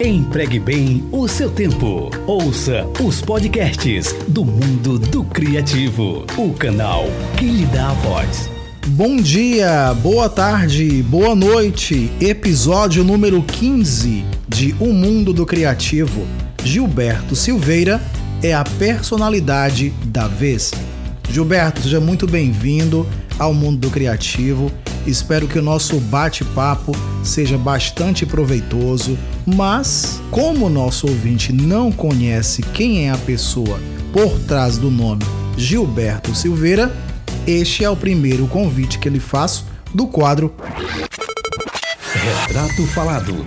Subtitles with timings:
[0.00, 2.08] Empregue bem o seu tempo.
[2.24, 6.24] Ouça os podcasts do mundo do criativo.
[6.36, 8.48] O canal que lhe dá a voz.
[8.90, 12.12] Bom dia, boa tarde, boa noite.
[12.20, 16.24] Episódio número 15 de O Mundo do Criativo.
[16.62, 18.00] Gilberto Silveira
[18.40, 20.72] é a personalidade da vez.
[21.28, 23.04] Gilberto, seja muito bem-vindo
[23.36, 24.70] ao mundo do criativo.
[25.08, 26.92] Espero que o nosso bate-papo
[27.24, 33.80] seja bastante proveitoso, mas como o nosso ouvinte não conhece quem é a pessoa
[34.12, 35.24] por trás do nome
[35.56, 36.94] Gilberto Silveira,
[37.46, 40.54] este é o primeiro convite que lhe faço do quadro
[42.12, 43.46] Retrato Falado.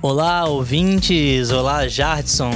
[0.00, 1.50] Olá, ouvintes!
[1.50, 2.52] Olá, Jardson!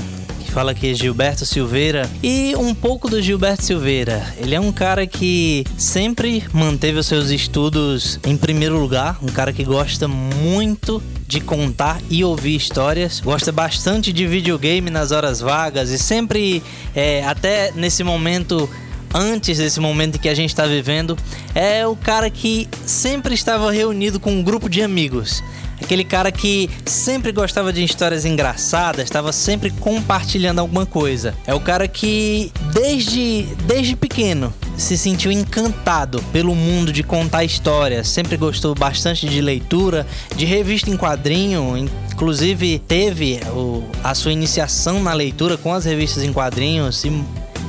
[0.51, 4.35] Fala aqui Gilberto Silveira e um pouco do Gilberto Silveira.
[4.39, 9.53] Ele é um cara que sempre manteve os seus estudos em primeiro lugar, um cara
[9.53, 15.91] que gosta muito de contar e ouvir histórias, gosta bastante de videogame nas horas vagas
[15.91, 16.63] e sempre,
[16.95, 18.69] é, até nesse momento
[19.15, 21.17] antes desse momento que a gente está vivendo,
[21.55, 25.43] é o cara que sempre estava reunido com um grupo de amigos.
[25.81, 31.35] Aquele cara que sempre gostava de histórias engraçadas, estava sempre compartilhando alguma coisa.
[31.47, 38.09] É o cara que desde desde pequeno se sentiu encantado pelo mundo de contar histórias,
[38.09, 41.77] sempre gostou bastante de leitura, de revista em quadrinho,
[42.13, 47.25] inclusive teve o, a sua iniciação na leitura com as revistas em quadrinhos e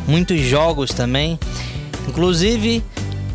[0.08, 1.40] muitos jogos também.
[2.08, 2.82] Inclusive,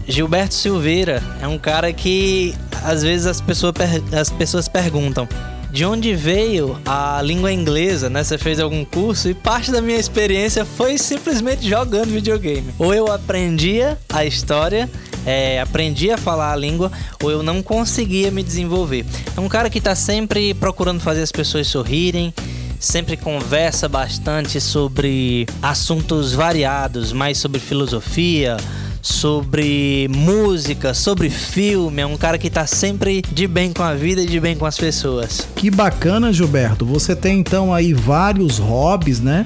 [0.07, 3.75] Gilberto Silveira é um cara que às vezes as pessoas,
[4.13, 5.29] as pessoas perguntam
[5.73, 8.23] de onde veio a língua inglesa, né?
[8.23, 12.75] Você fez algum curso e parte da minha experiência foi simplesmente jogando videogame.
[12.79, 14.91] Ou eu aprendia a história,
[15.25, 16.93] é, aprendia a falar a língua,
[17.23, 19.07] ou eu não conseguia me desenvolver.
[19.35, 22.35] É um cara que está sempre procurando fazer as pessoas sorrirem,
[22.79, 28.59] sempre conversa bastante sobre assuntos variados, mais sobre filosofia,
[29.03, 32.01] sobre música, sobre filme.
[32.01, 34.65] É um cara que tá sempre de bem com a vida e de bem com
[34.65, 35.47] as pessoas.
[35.57, 36.87] Que bacana, Gilberto.
[36.87, 39.45] Você tem então aí vários hobbies, né?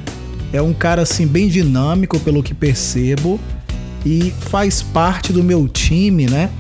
[0.52, 3.40] É um cara assim bem dinâmico, pelo que percebo,
[4.04, 6.50] e faz parte do meu time, né?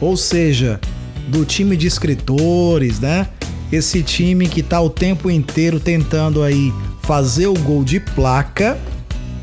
[0.00, 0.80] Ou seja,
[1.28, 3.28] do time de escritores, né?
[3.70, 8.78] Esse time que tá o tempo inteiro tentando aí fazer o gol de placa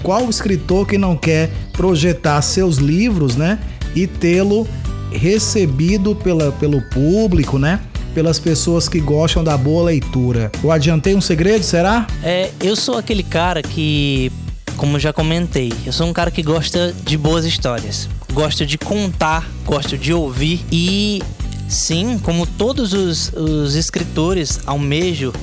[0.03, 3.57] qual escritor que não quer projetar seus livros, né?
[3.95, 4.67] E tê-lo
[5.11, 7.79] recebido pela, pelo público, né?
[8.13, 10.51] Pelas pessoas que gostam da boa leitura.
[10.63, 12.05] Eu adiantei um segredo, será?
[12.21, 14.31] É, eu sou aquele cara que,
[14.77, 18.09] como já comentei, eu sou um cara que gosta de boas histórias.
[18.31, 21.23] Gosto de contar, gosto de ouvir e
[21.67, 25.33] sim, como todos os, os escritores, almejo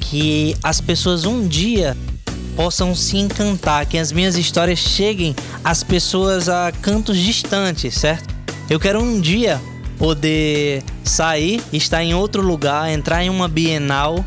[0.00, 1.96] que as pessoas um dia
[2.58, 5.32] possam se encantar, que as minhas histórias cheguem
[5.62, 8.34] às pessoas a cantos distantes, certo?
[8.68, 9.60] Eu quero um dia
[9.96, 14.24] poder sair, estar em outro lugar, entrar em uma bienal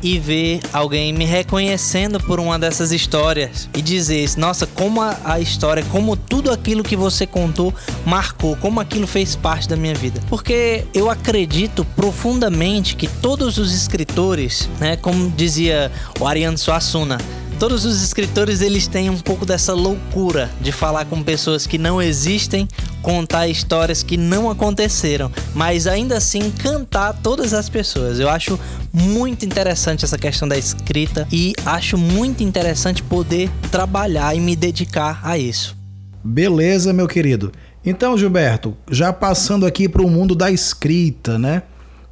[0.00, 5.40] e ver alguém me reconhecendo por uma dessas histórias e dizer: Nossa, como a, a,
[5.40, 7.74] história, como tudo aquilo que você contou
[8.06, 10.20] marcou, como aquilo fez parte da minha vida.
[10.28, 15.90] Porque eu acredito profundamente que todos os escritores, né, como dizia
[16.20, 17.18] o Ariano Suassuna,
[17.60, 22.00] todos os escritores eles têm um pouco dessa loucura de falar com pessoas que não
[22.00, 22.66] existem,
[23.02, 28.18] contar histórias que não aconteceram, mas ainda assim cantar todas as pessoas.
[28.18, 28.58] Eu acho
[28.90, 35.20] muito interessante essa questão da escrita e acho muito interessante poder trabalhar e me dedicar
[35.22, 35.76] a isso.
[36.24, 37.52] Beleza, meu querido.
[37.84, 41.64] Então, Gilberto, já passando aqui para o mundo da escrita, né?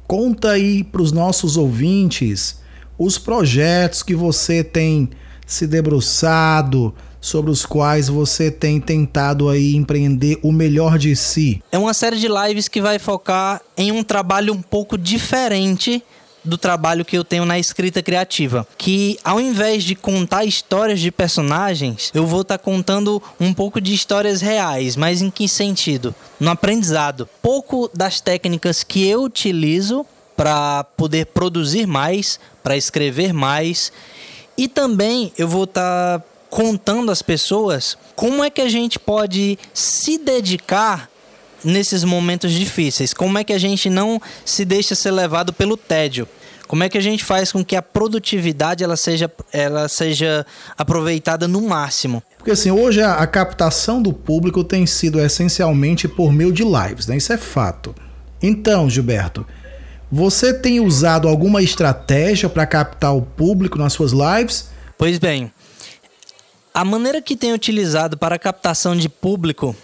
[0.05, 2.59] Conta aí para os nossos ouvintes
[2.99, 5.09] os projetos que você tem
[5.49, 11.61] se debruçado, sobre os quais você tem tentado aí empreender o melhor de si?
[11.71, 16.03] É uma série de lives que vai focar em um trabalho um pouco diferente
[16.45, 21.11] do trabalho que eu tenho na escrita criativa, que ao invés de contar histórias de
[21.11, 26.15] personagens, eu vou estar tá contando um pouco de histórias reais, mas em que sentido?
[26.39, 27.27] No aprendizado.
[27.41, 30.05] Pouco das técnicas que eu utilizo
[30.37, 33.91] para poder produzir mais, para escrever mais
[34.59, 39.57] e também eu vou estar tá contando às pessoas como é que a gente pode
[39.73, 41.09] se dedicar
[41.63, 43.13] nesses momentos difíceis.
[43.13, 46.27] Como é que a gente não se deixa ser levado pelo tédio?
[46.67, 50.45] Como é que a gente faz com que a produtividade ela seja, ela seja
[50.77, 52.21] aproveitada no máximo?
[52.37, 57.07] Porque assim, hoje a, a captação do público tem sido essencialmente por meio de lives,
[57.07, 57.15] né?
[57.15, 57.95] Isso é fato.
[58.43, 59.45] Então, Gilberto,
[60.11, 64.69] Você tem usado alguma estratégia para captar o público nas suas lives?
[64.97, 65.51] Pois bem,
[66.73, 69.75] a maneira que tenho utilizado para a captação de público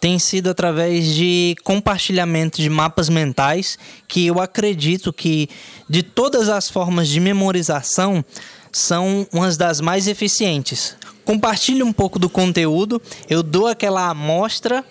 [0.00, 3.78] tem sido através de compartilhamento de mapas mentais,
[4.08, 5.48] que eu acredito que
[5.88, 8.24] de todas as formas de memorização
[8.72, 10.96] são umas das mais eficientes.
[11.24, 14.84] Compartilho um pouco do conteúdo, eu dou aquela amostra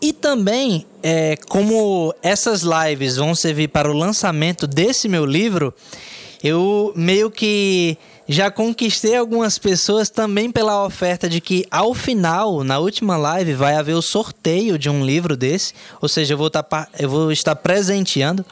[0.00, 5.74] e também, é, como essas lives vão servir para o lançamento desse meu livro,
[6.42, 12.78] eu meio que já conquistei algumas pessoas também pela oferta de que ao final, na
[12.78, 15.74] última live, vai haver o sorteio de um livro desse.
[16.00, 18.46] Ou seja, eu vou, estar, tá eu vou estar presenteando.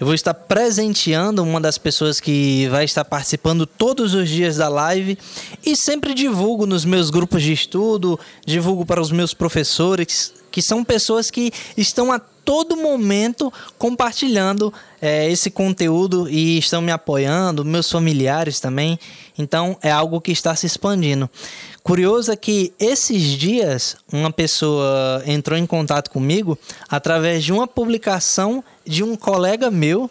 [0.00, 4.68] Eu vou estar presenteando uma das pessoas que vai estar participando todos os dias da
[4.68, 5.16] live
[5.64, 10.84] e sempre divulgo nos meus grupos de estudo, divulgo para os meus professores, que são
[10.84, 17.90] pessoas que estão a todo momento compartilhando é, esse conteúdo e estão me apoiando, meus
[17.90, 18.98] familiares também.
[19.38, 21.30] Então é algo que está se expandindo.
[21.82, 26.58] Curioso é que esses dias uma pessoa entrou em contato comigo
[26.88, 30.10] através de uma publicação de um colega meu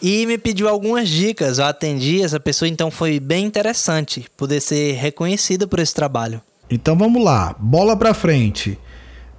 [0.00, 1.58] e me pediu algumas dicas.
[1.58, 6.40] Eu atendi essa pessoa, então foi bem interessante poder ser reconhecida por esse trabalho.
[6.68, 8.78] Então vamos lá, bola para frente.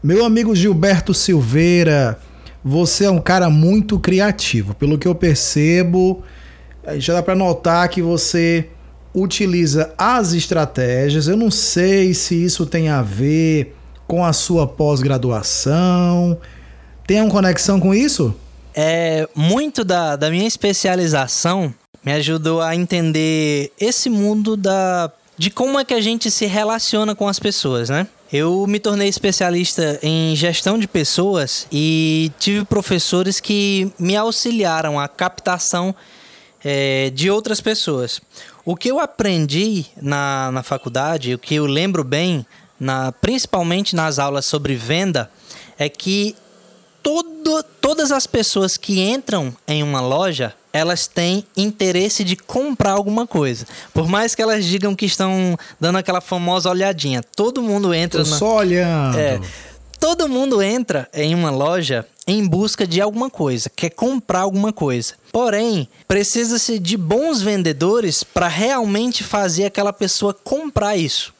[0.04, 2.20] Meu amigo Gilberto Silveira,
[2.64, 4.76] você é um cara muito criativo.
[4.76, 6.24] Pelo que eu percebo,
[6.98, 8.70] já dá para notar que você
[9.14, 11.28] utiliza as estratégias.
[11.28, 16.38] Eu não sei se isso tem a ver com a sua pós-graduação.
[17.08, 18.36] Tem uma conexão com isso?
[18.76, 21.74] É, muito da, da minha especialização
[22.06, 27.16] me ajudou a entender esse mundo da, de como é que a gente se relaciona
[27.16, 28.08] com as pessoas, né?
[28.32, 35.08] Eu me tornei especialista em gestão de pessoas e tive professores que me auxiliaram a
[35.08, 35.96] captação
[36.64, 38.20] é, de outras pessoas.
[38.66, 42.46] O que eu aprendi na, na faculdade, o que eu lembro bem,
[42.78, 45.32] na, principalmente nas aulas sobre venda,
[45.80, 46.36] é que
[47.02, 53.26] todo, todas as pessoas que entram em uma loja elas têm interesse de comprar alguma
[53.26, 53.66] coisa.
[53.94, 58.24] Por mais que elas digam que estão dando aquela famosa olhadinha, todo mundo entra.
[58.24, 58.38] Tô na...
[58.38, 59.18] só olhando.
[59.18, 59.40] É,
[60.00, 65.14] todo mundo entra em uma loja em busca de alguma coisa, quer comprar alguma coisa.
[65.32, 71.34] Porém, precisa-se de bons vendedores para realmente fazer aquela pessoa comprar isso.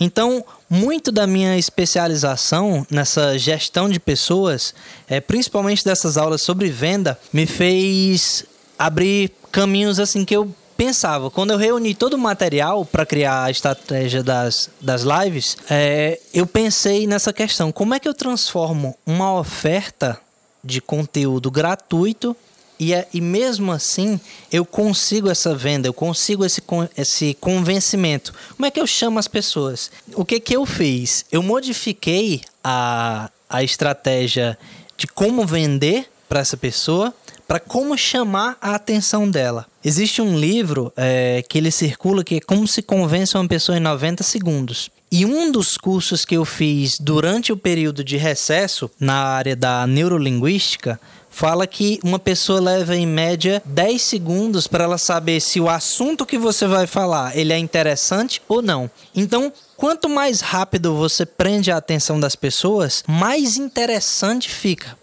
[0.00, 4.74] Então, muito da minha especialização nessa gestão de pessoas,
[5.06, 8.44] é, principalmente dessas aulas sobre venda, me fez
[8.78, 11.30] abrir caminhos assim que eu pensava.
[11.30, 16.46] Quando eu reuni todo o material para criar a estratégia das, das lives, é, eu
[16.46, 20.18] pensei nessa questão: como é que eu transformo uma oferta
[20.62, 22.36] de conteúdo gratuito
[22.78, 24.18] e, é, e mesmo assim
[24.50, 26.62] eu consigo essa venda, eu consigo esse,
[26.96, 28.32] esse convencimento.
[28.56, 29.90] Como é que eu chamo as pessoas?
[30.14, 31.24] O que, que eu fiz?
[31.30, 34.58] Eu modifiquei a, a estratégia
[34.96, 37.14] de como vender para essa pessoa
[37.46, 39.66] para como chamar a atenção dela.
[39.84, 43.80] Existe um livro é, que ele circula que é como se convence uma pessoa em
[43.80, 44.90] 90 segundos.
[45.12, 49.86] E um dos cursos que eu fiz durante o período de recesso na área da
[49.86, 50.98] neurolinguística
[51.30, 56.24] fala que uma pessoa leva em média 10 segundos para ela saber se o assunto
[56.24, 58.88] que você vai falar ele é interessante ou não.
[59.14, 64.96] Então, quanto mais rápido você prende a atenção das pessoas, mais interessante fica.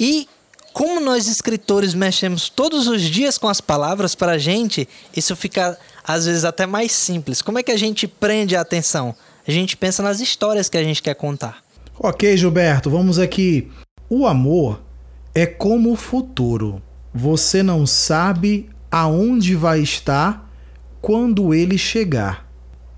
[0.00, 0.26] E
[0.76, 5.78] como nós escritores mexemos todos os dias com as palavras, para a gente isso fica
[6.04, 7.40] às vezes até mais simples.
[7.40, 9.14] Como é que a gente prende a atenção?
[9.48, 11.64] A gente pensa nas histórias que a gente quer contar.
[11.98, 13.70] Ok, Gilberto, vamos aqui.
[14.10, 14.82] O amor
[15.34, 16.82] é como o futuro.
[17.14, 20.46] Você não sabe aonde vai estar
[21.00, 22.46] quando ele chegar.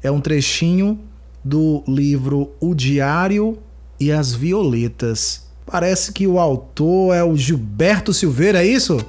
[0.02, 0.99] É um trechinho
[1.44, 3.56] do livro O Diário
[4.00, 9.04] e as Violetas Parece que o autor é o Gilberto Silveira, é isso?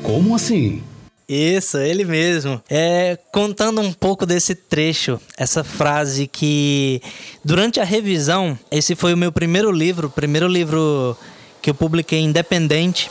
[0.00, 0.80] Como assim?
[1.28, 2.62] Isso, ele mesmo.
[2.70, 7.02] É, contando um pouco desse trecho, essa frase que
[7.44, 11.16] durante a revisão, esse foi o meu primeiro livro, o primeiro livro
[11.60, 13.10] que eu publiquei independente.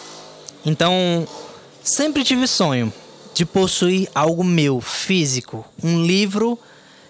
[0.66, 1.28] Então,
[1.84, 2.92] sempre tive sonho
[3.34, 6.58] de possuir algo meu, físico, um livro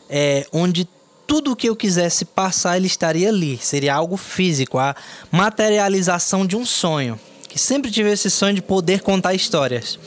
[0.10, 0.90] é, onde
[1.28, 3.58] tudo o que eu quisesse passar, ele estaria ali.
[3.58, 4.96] Seria algo físico, a
[5.30, 7.20] materialização de um sonho.
[7.50, 10.00] Que sempre tive esse sonho de poder contar histórias.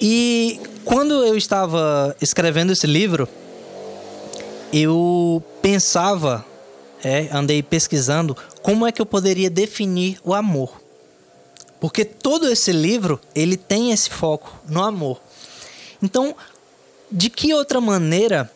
[0.00, 3.28] E quando eu estava escrevendo esse livro,
[4.72, 6.46] eu pensava,
[7.02, 10.80] é, andei pesquisando, como é que eu poderia definir o amor.
[11.80, 15.20] Porque todo esse livro, ele tem esse foco no amor.
[16.00, 16.34] Então,
[17.10, 18.50] de que outra maneira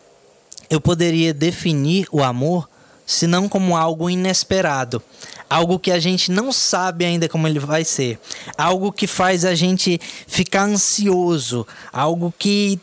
[0.72, 2.66] eu poderia definir o amor
[3.04, 5.02] se não como algo inesperado?
[5.50, 8.18] Algo que a gente não sabe ainda como ele vai ser.
[8.56, 11.66] Algo que faz a gente ficar ansioso.
[11.92, 12.80] Algo que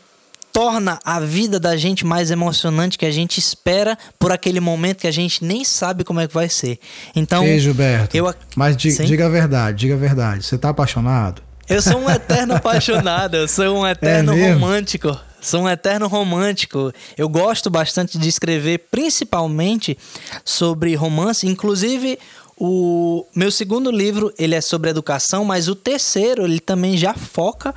[0.52, 5.08] torna a vida da gente mais emocionante, que a gente espera por aquele momento que
[5.08, 6.78] a gente nem sabe como é que vai ser.
[7.16, 8.32] Então, Ei, Gilberto, eu...
[8.54, 10.44] mas diga, diga, a verdade, diga a verdade.
[10.44, 11.42] Você tá apaixonado?
[11.68, 15.18] Eu sou um eterno apaixonado, eu sou um eterno é romântico.
[15.40, 16.92] Sou um eterno romântico.
[17.16, 19.96] Eu gosto bastante de escrever, principalmente
[20.44, 21.46] sobre romance.
[21.46, 22.18] Inclusive,
[22.56, 27.74] o meu segundo livro ele é sobre educação, mas o terceiro ele também já foca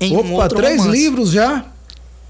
[0.00, 0.98] em Opa, um outro três romance.
[0.98, 1.64] livros já?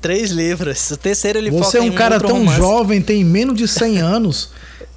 [0.00, 0.90] Três livros.
[0.92, 2.56] O terceiro ele Você foca é um, um cara tão romance.
[2.56, 4.50] jovem, tem menos de 100 anos.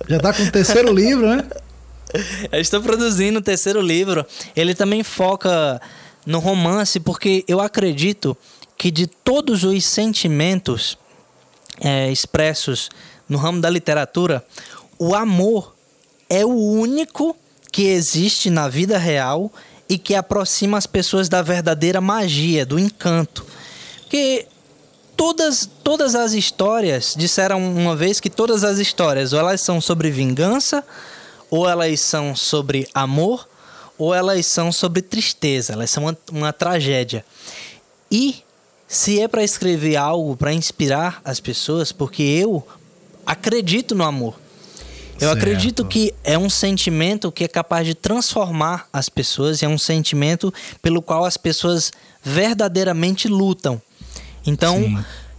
[0.07, 1.43] Já tá com o terceiro livro, né?
[2.51, 4.25] Eu estou produzindo o terceiro livro.
[4.55, 5.79] Ele também foca
[6.25, 8.35] no romance, porque eu acredito
[8.79, 10.97] que de todos os sentimentos
[11.81, 12.89] é, expressos
[13.27, 14.43] no ramo da literatura,
[14.97, 15.75] o amor
[16.29, 17.35] é o único
[17.73, 19.51] que existe na vida real
[19.89, 23.45] e que aproxima as pessoas da verdadeira magia, do encanto.
[24.03, 24.47] Porque
[25.17, 30.09] todas, todas as histórias, disseram uma vez que todas as histórias, ou elas são sobre
[30.09, 30.85] vingança,
[31.49, 33.45] ou elas são sobre amor,
[33.97, 37.25] ou elas são sobre tristeza, elas são uma, uma tragédia.
[38.09, 38.41] E
[38.89, 42.67] se é para escrever algo para inspirar as pessoas, porque eu
[43.23, 44.33] acredito no amor.
[45.21, 45.37] Eu certo.
[45.37, 49.77] acredito que é um sentimento que é capaz de transformar as pessoas, e é um
[49.77, 51.91] sentimento pelo qual as pessoas
[52.23, 53.79] verdadeiramente lutam.
[54.43, 54.81] Então,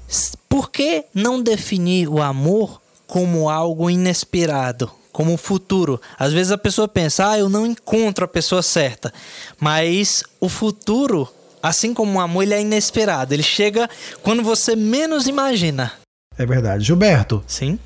[0.07, 0.33] Sim.
[0.49, 6.01] por que não definir o amor como algo inesperado, como futuro?
[6.17, 9.13] Às vezes a pessoa pensa, ah, eu não encontro a pessoa certa.
[9.59, 11.29] Mas o futuro,
[11.63, 13.35] assim como o amor, ele é inesperado.
[13.35, 13.89] Ele chega
[14.23, 15.93] quando você menos imagina.
[16.37, 16.85] É verdade.
[16.85, 17.43] Gilberto.
[17.47, 17.79] Sim.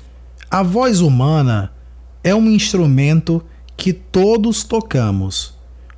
[0.49, 1.73] A voz humana
[2.23, 3.43] é um instrumento
[3.75, 5.53] que todos tocamos.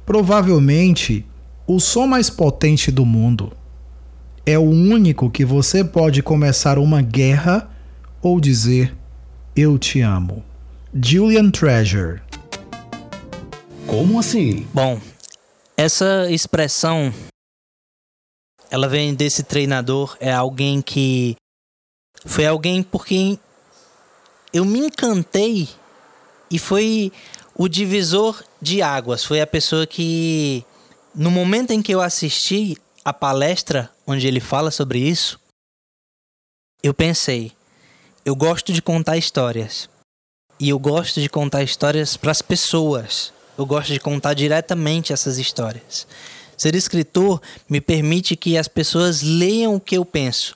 [0.06, 1.26] Provavelmente
[1.68, 3.52] o som mais potente do mundo.
[4.46, 7.70] É o único que você pode começar uma guerra
[8.22, 8.96] ou dizer
[9.56, 10.44] eu te amo.
[10.94, 12.22] Julian Treasure.
[13.86, 14.66] Como assim?
[14.74, 15.00] Bom,
[15.76, 17.14] essa expressão
[18.70, 21.36] ela vem desse treinador, é alguém que
[22.26, 23.40] foi alguém por quem
[24.54, 25.70] eu me encantei
[26.50, 27.12] e foi
[27.56, 29.24] o divisor de águas.
[29.24, 30.66] Foi a pessoa que,
[31.14, 35.40] no momento em que eu assisti a palestra onde ele fala sobre isso,
[36.84, 37.52] eu pensei:
[38.26, 39.90] eu gosto de contar histórias.
[40.60, 43.32] E eu gosto de contar histórias para as pessoas.
[43.58, 46.08] Eu gosto de contar diretamente essas histórias.
[46.58, 50.56] Ser escritor me permite que as pessoas leiam o que eu penso,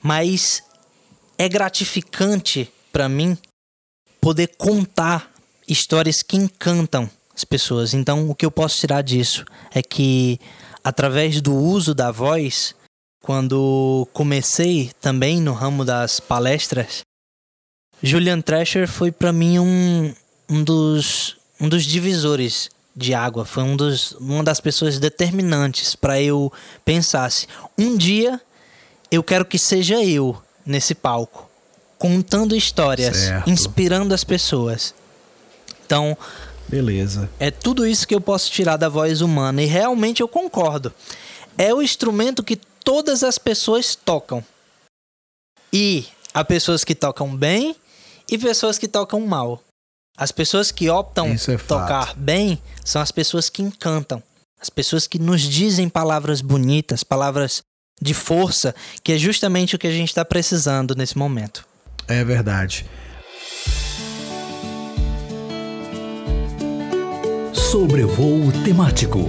[0.00, 0.62] mas
[1.36, 3.36] é gratificante para mim
[4.20, 5.32] poder contar
[5.66, 7.92] histórias que encantam as pessoas.
[7.94, 9.44] Então, o que eu posso tirar disso
[9.74, 10.38] é que,
[10.84, 12.74] através do uso da voz,
[13.20, 17.00] quando comecei também no ramo das palestras,
[18.02, 20.14] Julian Thrasher foi para mim um,
[20.48, 23.44] um, dos, um dos divisores de água.
[23.44, 26.52] Foi um dos, uma das pessoas determinantes para eu
[26.84, 27.46] pensasse:
[27.76, 28.40] um dia
[29.10, 31.50] eu quero que seja eu nesse palco,
[31.98, 33.50] contando histórias, certo.
[33.50, 34.94] inspirando as pessoas.
[35.84, 36.16] Então,
[36.68, 37.28] beleza.
[37.38, 40.92] É tudo isso que eu posso tirar da voz humana e realmente eu concordo.
[41.58, 44.42] É o instrumento que todas as pessoas tocam.
[45.72, 47.76] E há pessoas que tocam bem
[48.30, 49.62] e pessoas que tocam mal.
[50.16, 52.18] As pessoas que optam é tocar fato.
[52.18, 54.22] bem são as pessoas que encantam.
[54.60, 57.62] As pessoas que nos dizem palavras bonitas, palavras
[58.00, 61.66] de força, que é justamente o que a gente está precisando nesse momento.
[62.06, 62.84] É verdade.
[67.54, 69.20] Sobrevoo temático.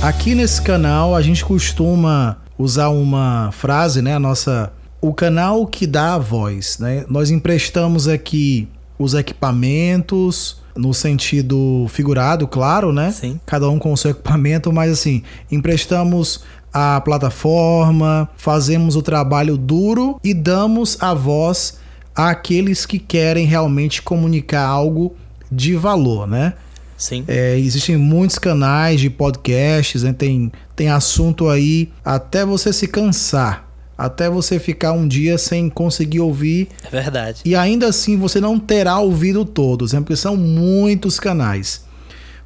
[0.00, 4.14] Aqui nesse canal a gente costuma usar uma frase, né?
[4.14, 7.04] A nossa o canal que dá a voz, né?
[7.08, 13.12] Nós emprestamos aqui os equipamentos no sentido figurado, claro, né?
[13.12, 13.40] Sim.
[13.46, 20.18] Cada um com o seu equipamento, mas assim, emprestamos a plataforma, fazemos o trabalho duro
[20.24, 21.78] e damos a voz
[22.14, 25.14] àqueles que querem realmente comunicar algo
[25.50, 26.54] de valor, né?
[26.96, 27.24] Sim.
[27.28, 30.12] É, existem muitos canais de podcasts, né?
[30.12, 33.63] tem, tem assunto aí até você se cansar,
[33.96, 36.68] até você ficar um dia sem conseguir ouvir.
[36.84, 37.40] É verdade.
[37.44, 40.00] E ainda assim você não terá ouvido todos, né?
[40.00, 41.84] porque são muitos canais.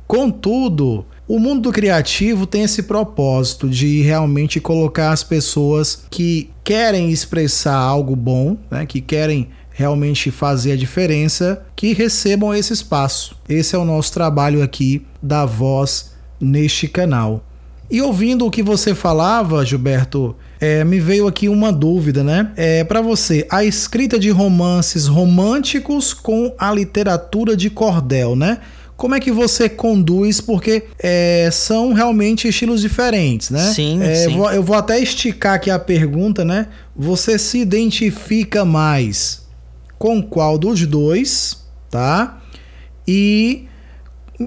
[0.06, 7.10] Contudo, O mundo do criativo tem esse propósito de realmente colocar as pessoas que querem
[7.10, 13.36] expressar algo bom, né, que querem realmente fazer a diferença, que recebam esse espaço.
[13.46, 17.44] Esse é o nosso trabalho aqui da voz neste canal.
[17.90, 22.50] E ouvindo o que você falava, Gilberto, é, me veio aqui uma dúvida, né?
[22.56, 28.58] É, para você, a escrita de romances românticos com a literatura de cordel, né?
[28.96, 30.40] Como é que você conduz?
[30.40, 33.72] Porque é, são realmente estilos diferentes, né?
[33.72, 34.36] Sim, é, sim.
[34.36, 36.66] Vou, eu vou até esticar aqui a pergunta, né?
[36.96, 39.46] Você se identifica mais
[39.96, 42.40] com qual dos dois, tá?
[43.06, 43.66] E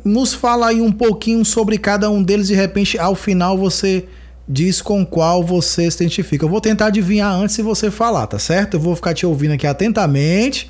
[0.03, 4.05] nos fala aí um pouquinho sobre cada um deles, de repente, ao final você
[4.47, 6.45] diz com qual você se identifica.
[6.45, 8.75] Eu vou tentar adivinhar antes de você falar, tá certo?
[8.75, 10.69] Eu vou ficar te ouvindo aqui atentamente.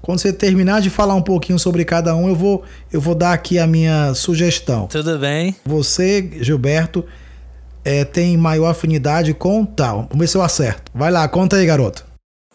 [0.00, 2.62] Quando você terminar de falar um pouquinho sobre cada um, eu vou,
[2.92, 4.86] eu vou dar aqui a minha sugestão.
[4.86, 5.54] Tudo bem.
[5.66, 7.04] Você, Gilberto,
[7.84, 10.06] é, tem maior afinidade com tal.
[10.08, 10.90] Vamos ver se eu acerto.
[10.94, 12.07] Vai lá, conta aí, garoto.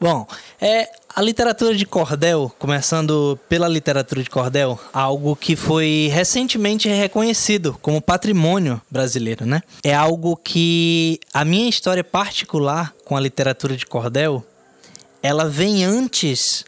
[0.03, 0.27] Bom,
[0.59, 7.79] é a literatura de cordel, começando pela literatura de cordel, algo que foi recentemente reconhecido
[7.81, 9.63] como patrimônio brasileiro, né?
[9.81, 14.45] É algo que a minha história particular com a literatura de cordel,
[15.21, 16.65] ela vem antes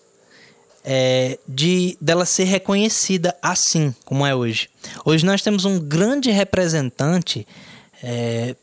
[0.85, 4.69] é, de dela ser reconhecida assim como é hoje.
[5.03, 7.45] Hoje nós temos um grande representante
[8.01, 8.55] é,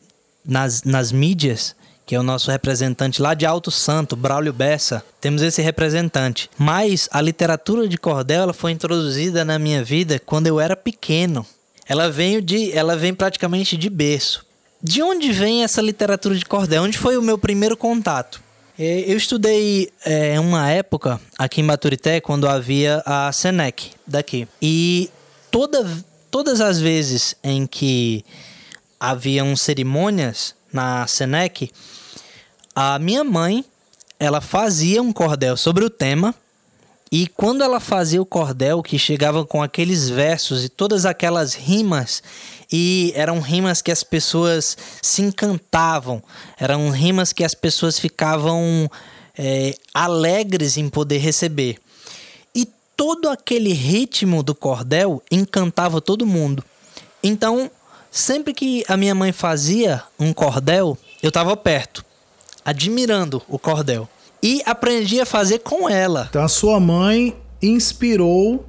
[0.43, 1.77] nas, nas mídias
[2.13, 5.03] que é o nosso representante lá de Alto Santo, Braulio Bessa.
[5.19, 6.51] Temos esse representante.
[6.59, 11.47] Mas a literatura de cordel ela foi introduzida na minha vida quando eu era pequeno.
[11.89, 14.45] Ela veio de, ela vem praticamente de berço.
[14.83, 16.83] De onde vem essa literatura de cordel?
[16.83, 18.43] Onde foi o meu primeiro contato?
[18.79, 24.47] É, eu estudei é, uma época aqui em Baturité quando havia a Senec daqui.
[24.61, 25.09] E
[25.51, 25.91] toda,
[26.31, 28.23] todas as vezes em que
[29.01, 31.71] haviam cerimônias na Senec,
[32.75, 33.65] a minha mãe,
[34.19, 36.35] ela fazia um cordel sobre o tema
[37.15, 42.23] e quando ela fazia o cordel, que chegava com aqueles versos e todas aquelas rimas,
[42.73, 46.23] e eram rimas que as pessoas se encantavam,
[46.59, 48.91] eram rimas que as pessoas ficavam
[49.37, 51.77] é, alegres em poder receber.
[52.55, 56.65] E todo aquele ritmo do cordel encantava todo mundo.
[57.23, 57.71] Então,
[58.11, 62.03] sempre que a minha mãe fazia um cordel, eu estava perto
[62.65, 64.09] admirando o cordel.
[64.43, 66.27] E aprendi a fazer com ela.
[66.29, 68.67] Então a sua mãe inspirou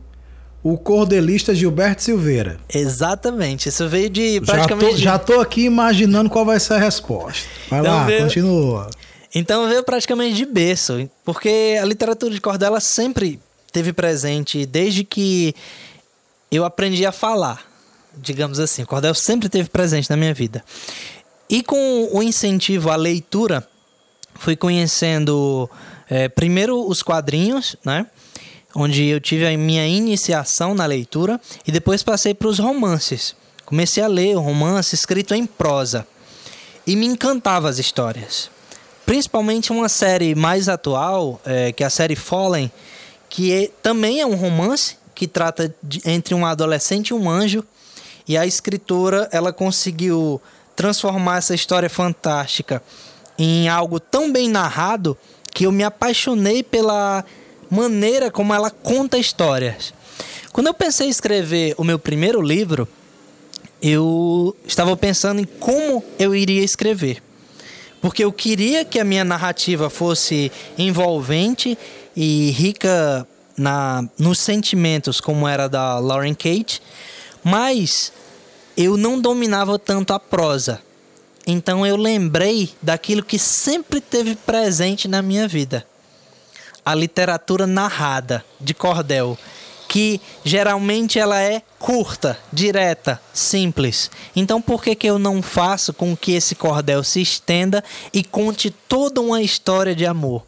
[0.63, 2.58] o cordelista Gilberto Silveira.
[2.73, 3.67] Exatamente.
[3.69, 4.97] Isso veio de praticamente.
[4.97, 7.47] Já tô, já tô aqui imaginando qual vai ser a resposta.
[7.69, 8.23] Vai então lá, veio...
[8.23, 8.89] continua.
[9.36, 13.39] Então veio praticamente de berço, porque a literatura de cordel sempre
[13.71, 15.56] teve presente desde que
[16.51, 17.65] eu aprendi a falar,
[18.15, 18.84] digamos assim.
[18.84, 20.63] O cordel sempre teve presente na minha vida.
[21.49, 23.67] E com o incentivo à leitura,
[24.36, 25.69] fui conhecendo
[26.10, 28.06] é, primeiro os quadrinhos, né?
[28.76, 33.36] Onde eu tive a minha iniciação na leitura e depois passei para os romances.
[33.65, 36.08] Comecei a ler romance escrito em prosa
[36.86, 38.50] e me encantava as histórias.
[39.06, 42.72] Principalmente uma série mais atual, é, que é a série Fallen,
[43.30, 47.63] que é, também é um romance que trata de, entre um adolescente e um anjo.
[48.28, 50.41] E a escritora ela conseguiu
[50.76, 52.82] transformar essa história fantástica
[53.38, 55.17] em algo tão bem narrado
[55.54, 57.24] que eu me apaixonei pela
[57.69, 59.93] maneira como ela conta histórias.
[60.52, 62.88] Quando eu pensei em escrever o meu primeiro livro,
[63.82, 67.22] eu estava pensando em como eu iria escrever.
[68.02, 71.78] Porque eu queria que a minha narrativa fosse envolvente
[72.15, 76.82] e rica na, nos sentimentos, como era da Lauren Kate,
[77.43, 78.12] mas
[78.76, 80.82] eu não dominava tanto a prosa.
[81.45, 85.86] Então eu lembrei daquilo que sempre teve presente na minha vida.
[86.86, 89.38] A literatura narrada de cordel,
[89.88, 94.10] que geralmente ela é curta, direta, simples.
[94.36, 98.71] Então por que, que eu não faço com que esse cordel se estenda e conte
[98.71, 100.45] toda uma história de amor?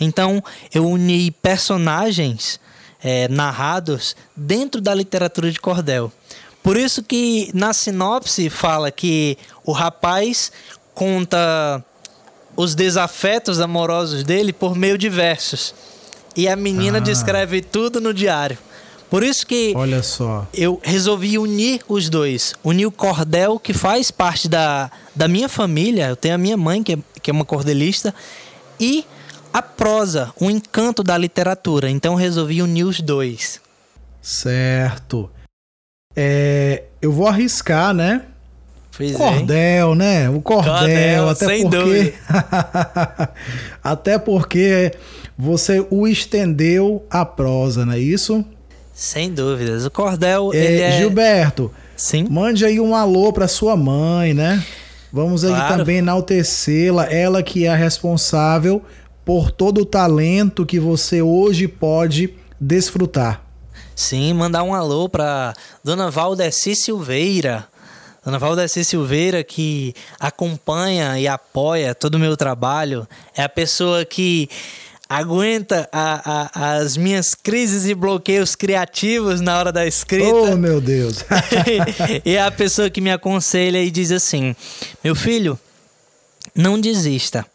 [0.00, 2.60] Então eu uni personagens
[3.02, 6.12] é, narrados dentro da literatura de cordel.
[6.66, 10.50] Por isso que na sinopse fala que o rapaz
[10.92, 11.80] conta
[12.56, 15.72] os desafetos amorosos dele por meio de versos.
[16.34, 17.00] E a menina ah.
[17.00, 18.58] descreve tudo no diário.
[19.08, 20.44] Por isso que Olha só.
[20.52, 22.52] eu resolvi unir os dois.
[22.64, 26.08] Unir o cordel, que faz parte da, da minha família.
[26.08, 28.12] Eu tenho a minha mãe, que é, que é uma cordelista.
[28.80, 29.06] E
[29.52, 31.88] a prosa, o encanto da literatura.
[31.88, 33.60] Então resolvi unir os dois.
[34.20, 35.30] Certo.
[36.16, 38.22] É, eu vou arriscar, né?
[38.96, 39.16] Pois é.
[39.16, 40.30] Cordel, né?
[40.30, 42.12] O cordel, Cordel, até sem porque dúvida.
[43.84, 44.92] até porque
[45.36, 48.44] você o estendeu à prosa, não é isso?
[48.94, 49.84] Sem dúvidas.
[49.84, 50.92] O cordel, É, ele é...
[50.98, 52.26] Gilberto, Sim.
[52.30, 54.64] mande aí um alô para sua mãe, né?
[55.12, 55.76] Vamos aí Claro.
[55.76, 58.82] também enaltecê-la, ela que é a responsável
[59.24, 63.45] por todo o talento que você hoje pode desfrutar.
[63.96, 67.66] Sim, mandar um alô pra Dona Valdeci Silveira.
[68.22, 73.08] Dona Valdeci Silveira que acompanha e apoia todo o meu trabalho.
[73.34, 74.50] É a pessoa que
[75.08, 80.28] aguenta a- a- as minhas crises e bloqueios criativos na hora da escrita.
[80.34, 81.24] Oh, meu Deus.
[82.24, 84.54] e é a pessoa que me aconselha e diz assim:
[85.02, 85.58] Meu filho,
[86.54, 87.46] não desista.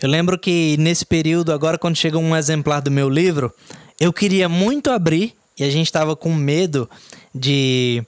[0.00, 3.52] Eu lembro que nesse período, agora quando chegou um exemplar do meu livro,
[3.98, 6.88] eu queria muito abrir e a gente estava com medo
[7.34, 8.02] de.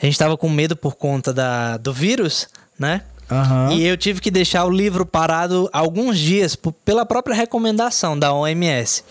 [0.00, 3.02] A gente estava com medo por conta da, do vírus, né?
[3.30, 3.72] Aham.
[3.72, 9.02] E eu tive que deixar o livro parado alguns dias pela própria recomendação da OMS.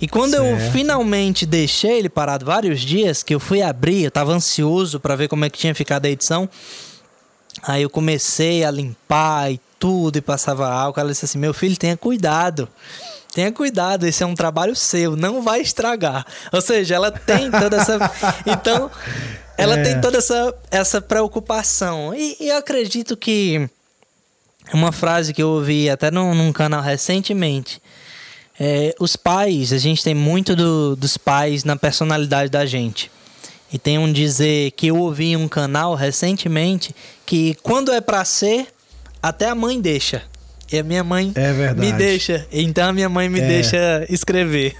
[0.00, 0.72] E quando eu Certo.
[0.72, 5.28] finalmente deixei ele parado vários dias, que eu fui abrir, eu tava ansioso para ver
[5.28, 6.48] como é que tinha ficado a edição.
[7.64, 11.00] Aí eu comecei a limpar e tudo e passava álcool.
[11.00, 12.68] Ela disse assim: "Meu filho, tenha cuidado.
[13.32, 16.26] Tenha cuidado, esse é um trabalho seu, não vai estragar".
[16.52, 17.98] Ou seja, ela tem toda essa
[18.46, 18.90] Então,
[19.56, 19.82] ela É.
[19.82, 22.14] tem toda essa essa preocupação.
[22.14, 23.68] E, e eu acredito que
[24.72, 27.80] uma frase que eu ouvi até num, num canal recentemente.
[28.62, 33.10] É, os pais, a gente tem muito do- dos pais na personalidade da gente.
[33.72, 38.22] E tem um dizer que eu ouvi em um canal recentemente que quando é pra
[38.24, 38.66] ser,
[39.22, 40.22] até a mãe deixa.
[40.72, 41.80] E a minha mãe É verdade.
[41.80, 42.46] me deixa.
[42.52, 43.46] Então a minha mãe me É.
[43.46, 44.74] deixa escrever.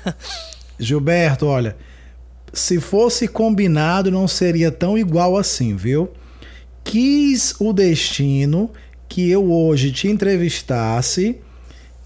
[0.78, 1.76] Gilberto, olha,
[2.52, 6.10] se fosse combinado não seria tão igual assim, viu?
[6.84, 8.70] Quis o destino
[9.08, 11.36] que eu hoje te entrevistasse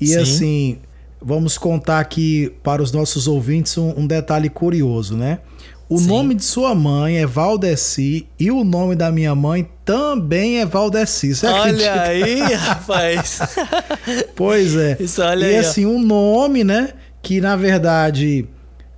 [0.00, 0.16] e Sim.
[0.18, 0.78] assim,
[1.20, 5.38] vamos contar aqui para os nossos ouvintes um, um detalhe curioso, né?
[5.88, 6.06] O Sim.
[6.06, 11.34] nome de sua mãe é Valdeci e o nome da minha mãe também é Valdeci.
[11.34, 11.90] Você acredita?
[11.90, 13.38] olha aí, rapaz.
[14.34, 14.96] Pois é.
[14.98, 15.60] Isso, olha e aí, ó.
[15.60, 16.90] assim, um nome, né?
[17.22, 18.46] Que na verdade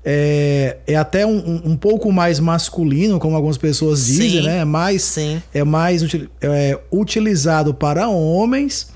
[0.04, 4.42] é, é até um, um- pouco mais masculino, como algumas pessoas dizem, Sim.
[4.42, 4.58] né?
[4.58, 5.42] É mais, Sim.
[5.52, 6.02] é mais
[6.40, 8.88] é, utilizado para homens,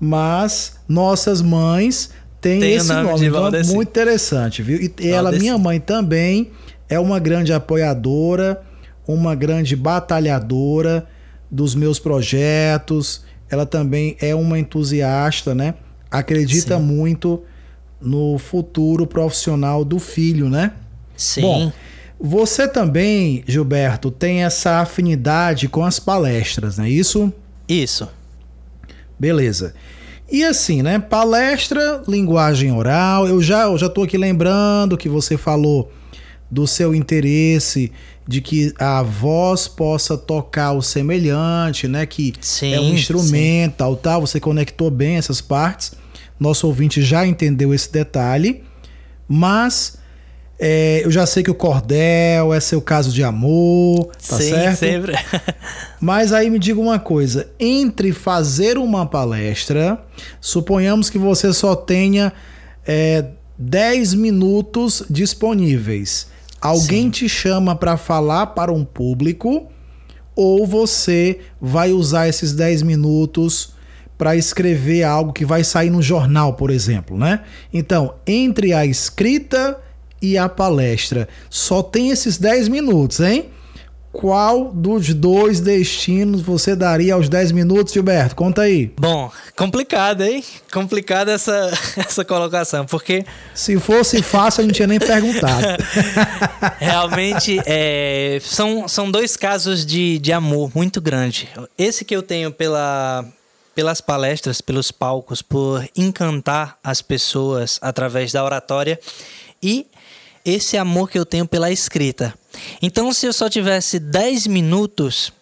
[0.00, 3.26] mas nossas mães têm Tem esse nome nome.
[3.26, 4.78] Então, é muito interessante, viu?
[4.80, 5.42] E ela, Valdeci.
[5.42, 6.50] minha mãe também,
[6.88, 8.62] é uma grande apoiadora,
[9.06, 11.06] uma grande batalhadora
[11.50, 13.24] dos meus projetos.
[13.48, 15.74] Ela também é uma entusiasta, né?
[16.10, 16.82] Acredita Sim.
[16.82, 17.42] muito
[18.00, 20.72] no futuro profissional do filho, né?
[21.16, 21.42] Sim.
[21.42, 21.72] Bom,
[22.18, 27.32] você também, Gilberto, tem essa afinidade com as palestras, não é isso?
[27.68, 28.08] Isso.
[29.18, 29.74] Beleza.
[30.30, 30.98] E assim, né?
[30.98, 33.28] Palestra, linguagem oral.
[33.28, 35.90] Eu já, eu já tô aqui lembrando que você falou
[36.50, 37.92] do seu interesse
[38.26, 42.04] de que a voz possa tocar o semelhante, né?
[42.06, 44.20] Que Sim, é um instrumento, tal, tal.
[44.20, 45.92] Você conectou bem essas partes.
[46.38, 48.64] Nosso ouvinte já entendeu esse detalhe.
[49.28, 49.98] Mas
[50.58, 54.78] é, eu já sei que o cordel é seu caso de amor, tá Sim, certo?
[54.78, 55.12] sempre.
[56.00, 60.02] Mas aí me diga uma coisa: entre fazer uma palestra,
[60.40, 62.32] suponhamos que você só tenha
[62.86, 63.26] é,
[63.58, 66.28] 10 minutos disponíveis.
[66.66, 67.10] Alguém Sim.
[67.10, 69.68] te chama para falar para um público,
[70.34, 73.74] ou você vai usar esses 10 minutos
[74.18, 77.40] para escrever algo que vai sair no jornal, por exemplo, né?
[77.72, 79.78] Então, entre a escrita
[80.20, 83.50] e a palestra, só tem esses 10 minutos, hein?
[84.16, 88.34] Qual dos dois destinos você daria aos 10 minutos, Gilberto?
[88.34, 88.90] Conta aí.
[88.98, 90.42] Bom, complicado, hein?
[90.72, 95.66] Complicada essa, essa colocação, porque Se fosse fácil, a gente tinha nem perguntado.
[96.80, 101.50] realmente é, são, são dois casos de, de amor muito grande.
[101.76, 103.22] Esse que eu tenho pela,
[103.74, 108.98] pelas palestras, pelos palcos, por encantar as pessoas através da oratória
[109.62, 109.86] e
[110.42, 112.32] esse amor que eu tenho pela escrita.
[112.80, 115.32] Então, se eu só tivesse 10 minutos,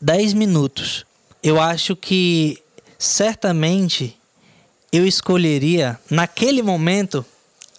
[0.00, 1.04] 10 minutos,
[1.42, 2.58] eu acho que
[2.98, 4.16] certamente
[4.92, 7.24] eu escolheria naquele momento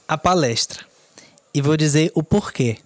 [0.08, 0.86] a palestra.
[1.54, 2.78] E vou dizer o porquê.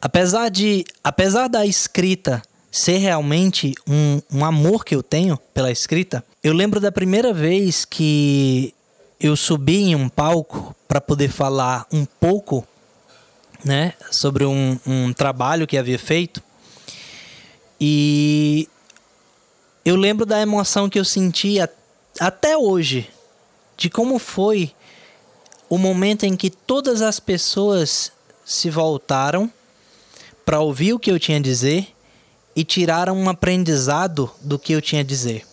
[0.00, 6.24] Apesar de, apesar da escrita ser realmente um, um amor que eu tenho pela escrita,
[6.42, 8.74] eu lembro da primeira vez que
[9.20, 12.66] eu subi em um palco para poder falar um pouco,
[13.64, 16.42] né, sobre um, um trabalho que havia feito.
[17.80, 18.68] E
[19.84, 21.56] eu lembro da emoção que eu senti
[22.20, 23.10] até hoje,
[23.76, 24.72] de como foi
[25.68, 28.12] o momento em que todas as pessoas
[28.44, 29.50] se voltaram
[30.44, 31.88] para ouvir o que eu tinha a dizer
[32.54, 35.44] e tiraram um aprendizado do que eu tinha a dizer.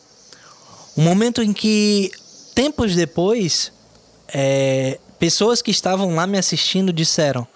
[0.95, 2.12] O momento em que,
[2.54, 3.71] tempos depois,
[4.28, 7.47] é, pessoas que estavam lá me assistindo disseram: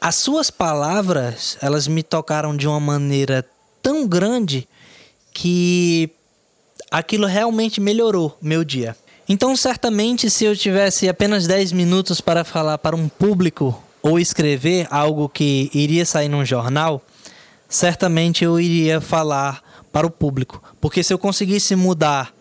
[0.00, 3.44] as suas palavras elas me tocaram de uma maneira
[3.82, 4.66] tão grande
[5.34, 6.10] que
[6.90, 8.96] aquilo realmente melhorou meu dia.
[9.28, 14.88] Então, certamente, se eu tivesse apenas 10 minutos para falar para um público ou escrever
[14.90, 17.00] algo que iria sair num jornal,
[17.68, 20.60] certamente eu iria falar para o público.
[20.80, 22.34] Porque se eu conseguisse mudar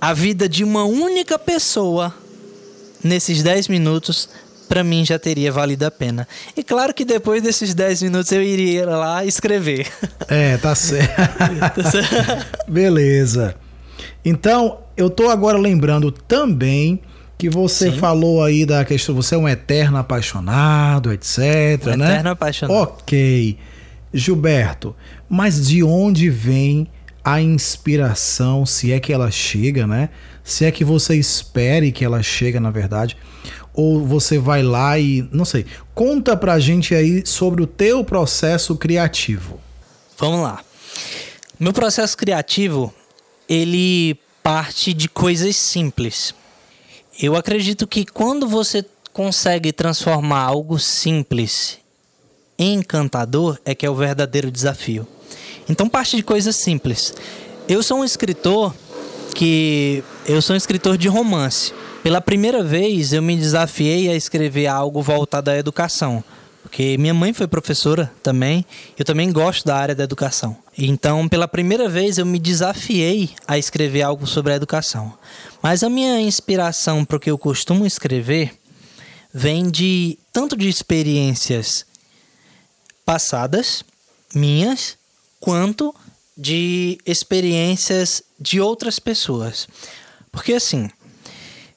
[0.00, 2.14] a vida de uma única pessoa
[3.02, 4.28] nesses 10 minutos,
[4.68, 6.26] para mim já teria valido a pena.
[6.56, 9.86] E claro que depois desses 10 minutos eu iria lá escrever.
[10.28, 11.82] É, tá certo.
[12.66, 13.54] Beleza.
[14.24, 17.00] Então, eu tô agora lembrando também
[17.38, 17.98] que você Sim.
[17.98, 21.38] falou aí da questão, você é um eterno apaixonado, etc,
[21.86, 22.12] um né?
[22.12, 22.76] Eterno apaixonado.
[22.76, 23.56] OK.
[24.12, 24.96] Gilberto,
[25.28, 26.88] mas de onde vem
[27.22, 30.08] a inspiração, se é que ela chega, né?
[30.42, 33.16] Se é que você espere que ela chega, na verdade,
[33.76, 38.74] ou você vai lá e, não sei, conta pra gente aí sobre o teu processo
[38.74, 39.60] criativo.
[40.18, 40.64] Vamos lá.
[41.60, 42.92] Meu processo criativo,
[43.48, 46.34] ele parte de coisas simples.
[47.20, 51.78] Eu acredito que quando você consegue transformar algo simples
[52.58, 55.06] em encantador, é que é o verdadeiro desafio.
[55.68, 57.12] Então parte de coisas simples.
[57.68, 58.74] Eu sou um escritor
[59.34, 61.72] que eu sou um escritor de romance.
[62.06, 66.22] Pela primeira vez eu me desafiei a escrever algo voltado à educação,
[66.62, 68.64] porque minha mãe foi professora também,
[68.96, 70.56] eu também gosto da área da educação.
[70.78, 75.18] Então, pela primeira vez eu me desafiei a escrever algo sobre a educação.
[75.60, 78.54] Mas a minha inspiração para o que eu costumo escrever
[79.34, 81.84] vem de tanto de experiências
[83.04, 83.84] passadas
[84.32, 84.96] minhas
[85.40, 85.92] quanto
[86.38, 89.66] de experiências de outras pessoas.
[90.30, 90.88] Porque assim,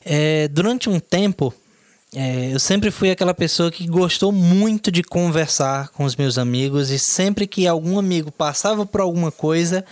[0.04, 1.54] é, durante um tempo,
[2.16, 6.90] é, eu sempre fui aquela pessoa que gostou muito de conversar com os meus amigos
[6.90, 9.86] e sempre que algum amigo passava por alguma coisa,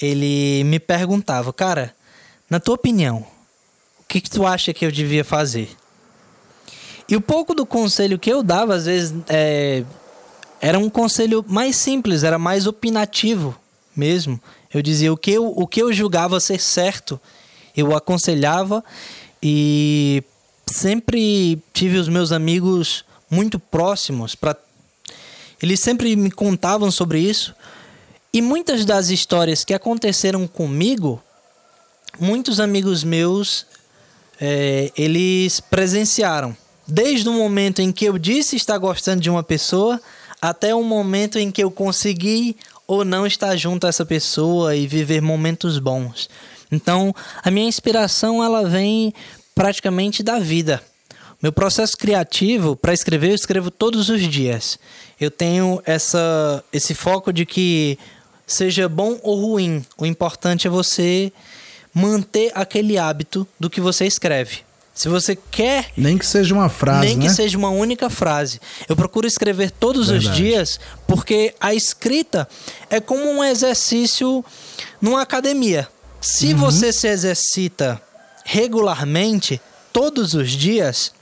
[0.00, 1.94] ele me perguntava, cara,
[2.48, 3.26] na tua opinião,
[4.00, 5.68] o que, que tu acha que eu devia fazer?
[7.08, 9.82] E o pouco do conselho que eu dava, às vezes, é,
[10.60, 13.56] era um conselho mais simples, era mais opinativo
[13.94, 14.40] mesmo.
[14.72, 17.20] Eu dizia o que eu, o que eu julgava ser certo,
[17.76, 18.84] eu aconselhava
[19.42, 20.22] e
[20.66, 24.56] sempre tive os meus amigos muito próximos para
[25.62, 27.54] eles sempre me contavam sobre isso
[28.32, 31.22] e muitas das histórias que aconteceram comigo
[32.18, 33.66] muitos amigos meus
[34.40, 40.00] é, eles presenciaram desde o momento em que eu disse estar gostando de uma pessoa
[40.40, 44.86] até o momento em que eu consegui ou não estar junto a essa pessoa e
[44.86, 46.28] viver momentos bons.
[46.70, 49.12] Então, a minha inspiração ela vem
[49.54, 50.82] praticamente da vida.
[51.42, 54.78] Meu processo criativo para escrever eu escrevo todos os dias.
[55.20, 57.98] Eu tenho essa esse foco de que
[58.46, 61.32] seja bom ou ruim, o importante é você
[61.92, 64.66] manter aquele hábito do que você escreve.
[64.94, 65.90] Se você quer.
[65.94, 67.06] Nem que seja uma frase.
[67.06, 67.26] Nem né?
[67.26, 68.58] que seja uma única frase.
[68.88, 70.30] Eu procuro escrever todos Verdade.
[70.30, 72.48] os dias, porque a escrita
[72.88, 74.42] é como um exercício
[75.00, 75.86] numa academia.
[76.26, 76.58] Se uhum.
[76.58, 78.02] você se exercita
[78.44, 79.60] regularmente,
[79.92, 81.12] todos os dias,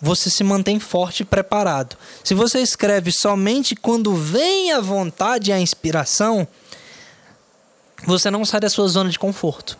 [0.00, 1.96] você se mantém forte e preparado.
[2.22, 6.46] Se você escreve somente quando vem a vontade e a inspiração,
[8.06, 9.76] você não sai da sua zona de conforto.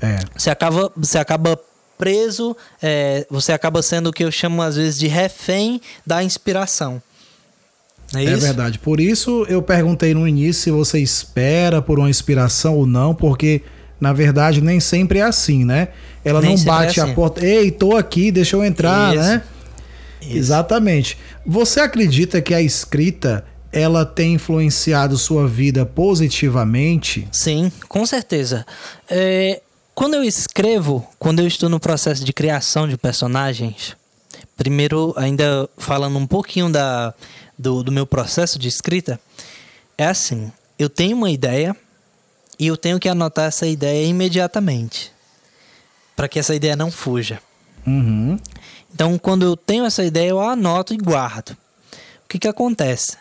[0.00, 0.18] É.
[0.34, 1.60] Você acaba, você acaba
[1.98, 7.02] preso, é, você acaba sendo o que eu chamo às vezes de refém da inspiração.
[8.14, 8.78] É, é verdade.
[8.78, 13.62] Por isso eu perguntei no início se você espera por uma inspiração ou não, porque
[14.00, 15.88] na verdade nem sempre é assim, né?
[16.24, 17.12] Ela nem não é bate é assim.
[17.12, 19.22] a porta, ei, tô aqui, deixa eu entrar, isso.
[19.24, 19.42] né?
[20.20, 20.36] Isso.
[20.36, 21.18] Exatamente.
[21.44, 27.28] Você acredita que a escrita ela tem influenciado sua vida positivamente?
[27.30, 28.66] Sim, com certeza.
[29.08, 29.60] É,
[29.94, 33.96] quando eu escrevo, quando eu estou no processo de criação de personagens,
[34.56, 37.14] primeiro, ainda falando um pouquinho da,
[37.58, 39.20] do, do meu processo de escrita,
[39.96, 41.76] é assim: eu tenho uma ideia
[42.58, 45.12] e eu tenho que anotar essa ideia imediatamente
[46.14, 47.40] para que essa ideia não fuja.
[47.86, 48.38] Uhum.
[48.92, 51.50] Então, quando eu tenho essa ideia, eu anoto e guardo.
[51.50, 53.16] O que, que acontece?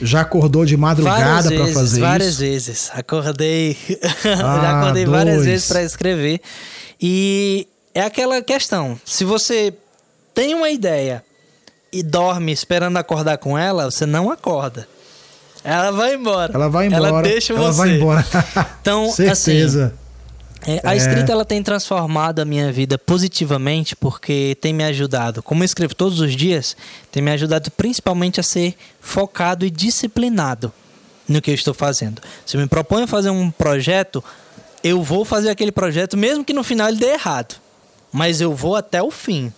[0.00, 2.00] Já acordou de madrugada para fazer várias isso?
[2.00, 2.90] Várias vezes.
[2.92, 3.76] Acordei.
[4.24, 5.16] Ah, Já acordei dois.
[5.16, 6.40] várias vezes para escrever.
[7.00, 9.00] E é aquela questão.
[9.04, 9.72] Se você
[10.34, 11.24] tem uma ideia
[11.90, 14.86] e dorme esperando acordar com ela, você não acorda.
[15.66, 16.52] Ela vai embora.
[16.54, 17.08] Ela vai embora.
[17.08, 17.78] Ela deixa ela você.
[17.78, 18.26] vai embora.
[18.80, 19.86] Então, Certeza.
[19.86, 20.06] Assim,
[20.72, 20.96] é, a é.
[20.96, 25.42] escrita ela tem transformado a minha vida positivamente porque tem me ajudado.
[25.42, 26.76] Como eu escrevo todos os dias,
[27.10, 30.72] tem me ajudado principalmente a ser focado e disciplinado
[31.28, 32.22] no que eu estou fazendo.
[32.44, 34.22] Se eu me proponho fazer um projeto,
[34.84, 37.56] eu vou fazer aquele projeto mesmo que no final ele dê errado.
[38.12, 39.52] Mas eu vou até o fim.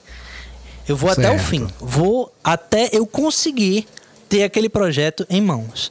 [0.88, 1.26] Eu vou certo.
[1.26, 1.68] até o fim.
[1.78, 3.86] Vou até eu conseguir
[4.28, 5.90] ter aquele projeto em mãos.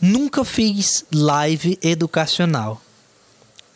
[0.00, 2.80] Nunca fiz live educacional.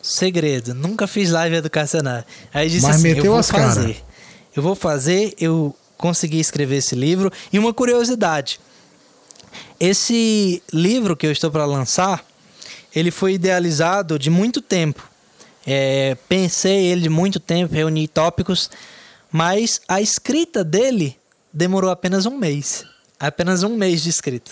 [0.01, 2.23] Segredo, nunca fiz live educacional.
[2.53, 3.93] Aí disse Mas assim, meteu eu vou as fazer.
[3.93, 4.11] Cara.
[4.55, 7.31] Eu vou fazer, eu consegui escrever esse livro.
[7.53, 8.59] E uma curiosidade.
[9.79, 12.25] Esse livro que eu estou para lançar,
[12.95, 15.09] ele foi idealizado de muito tempo.
[15.65, 18.69] É, pensei ele de muito tempo, reuni tópicos,
[19.31, 21.17] mas a escrita dele
[21.53, 22.83] demorou apenas um mês.
[23.21, 24.51] Apenas um mês de escrita.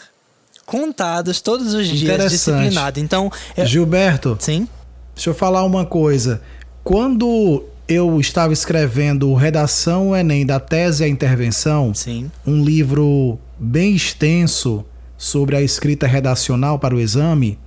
[0.63, 2.99] Contados todos os dias, disciplinado.
[2.99, 3.32] Então.
[3.58, 3.65] Eu...
[3.65, 4.38] Gilberto.
[4.39, 4.67] Sim.
[5.15, 6.39] Deixa eu falar uma coisa.
[6.84, 12.29] Quando eu estava escrevendo Redação Enem da Tese a Intervenção, Sim.
[12.45, 14.86] um livro bem extenso
[15.17, 17.58] sobre a escrita redacional para o exame,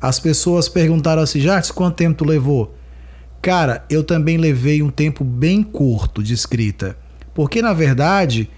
[0.00, 2.74] as pessoas perguntaram assim, Jartes, quanto tempo tu levou?
[3.42, 6.96] Cara, eu também levei um tempo bem curto de escrita.
[7.34, 8.48] Porque, na verdade,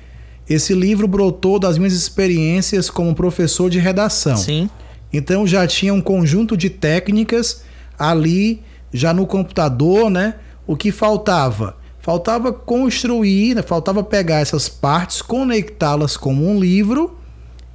[0.53, 4.37] esse livro brotou das minhas experiências como professor de redação.
[4.37, 4.69] Sim.
[5.12, 7.62] Então já tinha um conjunto de técnicas
[7.99, 8.62] ali
[8.93, 10.35] já no computador, né?
[10.67, 11.77] O que faltava?
[12.01, 13.62] Faltava construir, né?
[13.62, 17.17] faltava pegar essas partes, conectá-las como um livro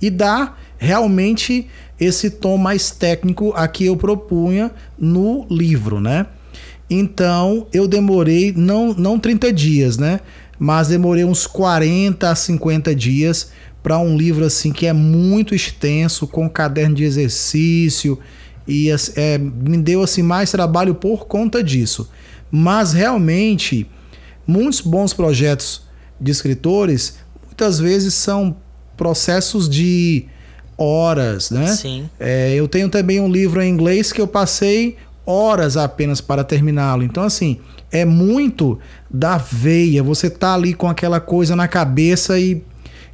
[0.01, 1.67] e dar realmente
[1.99, 6.27] esse tom mais técnico a que eu propunha no livro, né?
[6.89, 10.19] Então eu demorei não não 30 dias, né?
[10.59, 13.51] Mas demorei uns 40 a 50 dias
[13.83, 18.19] para um livro assim que é muito extenso, com caderno de exercício,
[18.67, 22.09] e é, me deu assim mais trabalho por conta disso.
[22.51, 23.87] Mas realmente
[24.45, 25.83] muitos bons projetos
[26.19, 28.57] de escritores muitas vezes são
[28.95, 30.25] processos de
[30.77, 31.67] horas, né?
[31.67, 32.09] Sim.
[32.19, 37.03] É, eu tenho também um livro em inglês que eu passei horas apenas para terminá-lo.
[37.03, 37.59] Então assim
[37.91, 40.01] é muito da veia.
[40.01, 42.63] Você tá ali com aquela coisa na cabeça e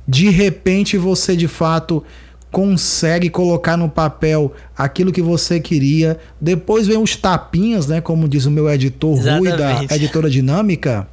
[0.08, 2.04] de repente você de fato
[2.52, 6.19] consegue colocar no papel aquilo que você queria.
[6.39, 7.99] Depois vem os tapinhas, né?
[7.99, 9.49] Como diz o meu editor Exatamente.
[9.49, 11.08] Rui da editora Dinâmica.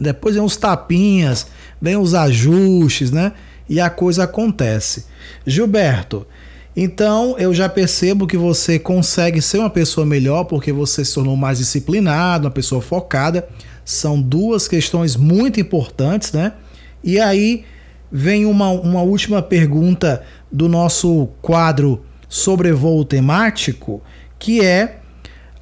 [0.00, 1.46] Depois vem os tapinhas,
[1.80, 3.32] vem os ajustes, né?
[3.68, 5.04] E a coisa acontece.
[5.46, 6.26] Gilberto,
[6.76, 11.36] então eu já percebo que você consegue ser uma pessoa melhor porque você se tornou
[11.36, 13.46] mais disciplinado, uma pessoa focada.
[13.84, 16.54] São duas questões muito importantes, né?
[17.02, 17.64] E aí
[18.10, 24.02] vem uma, uma última pergunta do nosso quadro sobrevoo temático,
[24.38, 25.00] que é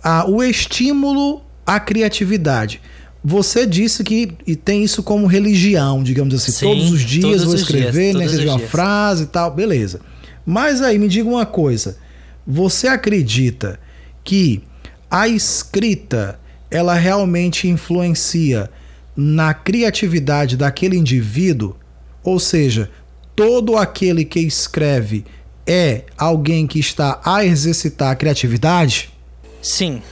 [0.03, 2.81] a, o estímulo à criatividade.
[3.25, 6.53] Você disse que e tem isso como religião, digamos assim.
[6.53, 8.27] Sim, todos os dias todos vou escrever, né?
[8.27, 8.71] Seja uma dias.
[8.71, 10.01] frase e tal, beleza.
[10.45, 11.99] Mas aí me diga uma coisa:
[12.47, 13.79] você acredita
[14.25, 14.63] que
[15.11, 16.39] a escrita
[16.71, 18.71] ela realmente influencia
[19.17, 21.77] na criatividade daquele indivíduo?
[22.25, 22.91] Ou seja,
[23.37, 25.25] todo aquele que escreve
[25.67, 29.13] é alguém que está a exercitar a criatividade?
[29.61, 30.03] Sim,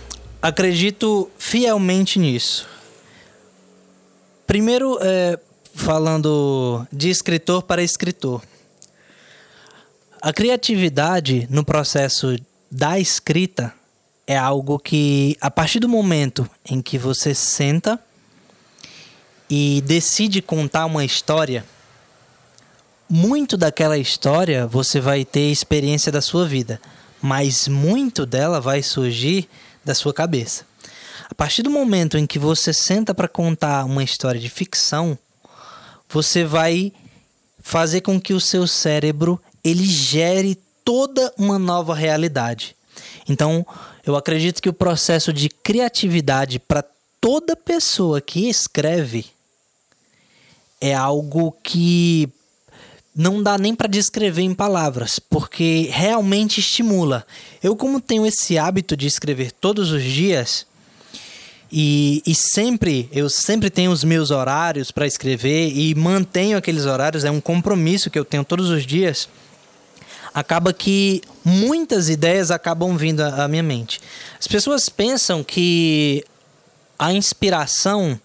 [0.40, 2.68] acredito fielmente nisso.
[4.46, 5.38] Primeiro, é,
[5.74, 8.42] falando de escritor para escritor.
[10.22, 12.36] A criatividade no processo
[12.70, 13.72] da escrita
[14.26, 17.98] é algo que, a partir do momento em que você senta
[19.48, 21.64] e decide contar uma história,
[23.08, 26.78] muito daquela história você vai ter experiência da sua vida,
[27.22, 29.48] mas muito dela vai surgir
[29.82, 30.66] da sua cabeça.
[31.30, 35.18] A partir do momento em que você senta para contar uma história de ficção,
[36.10, 36.92] você vai
[37.62, 42.76] fazer com que o seu cérebro ele gere toda uma nova realidade.
[43.28, 43.66] Então,
[44.04, 46.84] eu acredito que o processo de criatividade para
[47.20, 49.26] toda pessoa que escreve
[50.80, 52.28] é algo que
[53.14, 57.26] não dá nem para descrever em palavras, porque realmente estimula.
[57.62, 60.66] Eu, como tenho esse hábito de escrever todos os dias,
[61.72, 67.24] e, e sempre, eu sempre tenho os meus horários para escrever e mantenho aqueles horários,
[67.24, 69.28] é um compromisso que eu tenho todos os dias.
[70.32, 74.00] Acaba que muitas ideias acabam vindo à minha mente.
[74.38, 76.24] As pessoas pensam que
[76.98, 78.20] a inspiração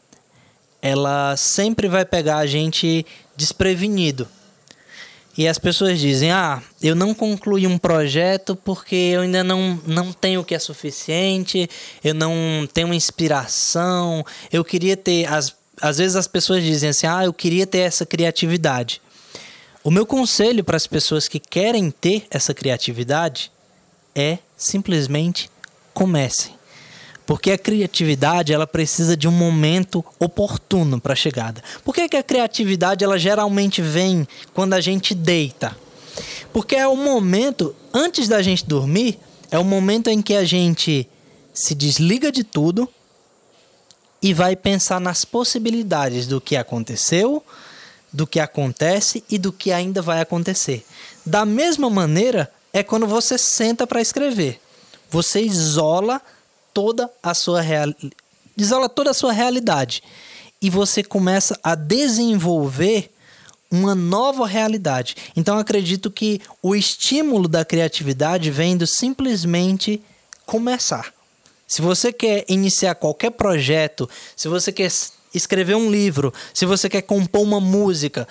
[0.81, 4.27] ela sempre vai pegar a gente desprevenido.
[5.37, 10.13] E as pessoas dizem: Ah, eu não concluí um projeto porque eu ainda não, não
[10.13, 11.69] tenho o que é suficiente,
[12.03, 15.25] eu não tenho inspiração, eu queria ter.
[15.25, 19.01] As, às vezes as pessoas dizem assim: Ah, eu queria ter essa criatividade.
[19.85, 23.51] O meu conselho para as pessoas que querem ter essa criatividade
[24.15, 25.47] é simplesmente
[25.93, 26.55] comecem.
[27.23, 31.63] Porque a criatividade ela precisa de um momento oportuno para a chegada.
[31.83, 35.77] Por que, que a criatividade ela geralmente vem quando a gente deita?
[36.51, 39.19] Porque é o momento, antes da gente dormir,
[39.51, 41.07] é o momento em que a gente
[41.53, 42.89] se desliga de tudo
[44.19, 47.43] e vai pensar nas possibilidades do que aconteceu,
[48.15, 50.85] do que acontece e do que ainda vai acontecer.
[51.25, 54.61] Da mesma maneira, é quando você senta para escrever.
[55.11, 56.21] Você isola
[56.73, 57.93] toda a sua real...
[58.55, 60.01] isola toda a sua realidade
[60.61, 63.11] e você começa a desenvolver
[63.69, 65.17] uma nova realidade.
[65.35, 70.01] Então acredito que o estímulo da criatividade vem do simplesmente
[70.45, 71.13] começar.
[71.67, 74.89] Se você quer iniciar qualquer projeto, se você quer
[75.35, 78.27] escrever um livro, se você quer compor uma música,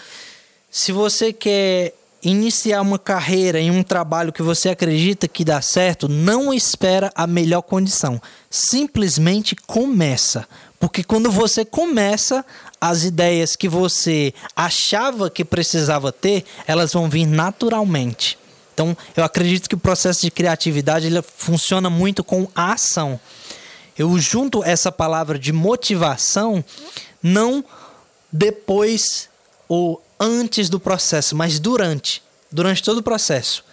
[0.70, 6.08] se você quer iniciar uma carreira em um trabalho que você acredita que dá certo,
[6.08, 8.20] não espera a melhor condição.
[8.50, 10.48] Simplesmente começa.
[10.80, 12.44] Porque quando você começa,
[12.80, 18.38] as ideias que você achava que precisava ter, elas vão vir naturalmente.
[18.72, 23.20] Então, eu acredito que o processo de criatividade ele funciona muito com a ação.
[23.96, 26.64] Eu junto essa palavra de motivação
[27.22, 27.64] não
[28.32, 29.28] depois
[29.68, 32.22] ou antes do processo, mas durante.
[32.50, 33.64] Durante todo o processo.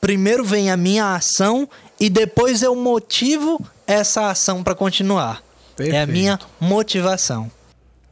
[0.00, 1.68] Primeiro vem a minha ação
[1.98, 5.42] e depois eu motivo essa ação para continuar.
[5.76, 5.96] Perfeito.
[5.96, 7.50] É a minha motivação.